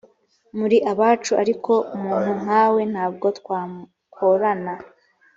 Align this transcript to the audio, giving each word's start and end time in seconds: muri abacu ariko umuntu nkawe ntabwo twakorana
muri 0.57 0.77
abacu 0.91 1.31
ariko 1.41 1.73
umuntu 1.95 2.31
nkawe 2.41 2.81
ntabwo 2.93 3.27
twakorana 3.37 4.73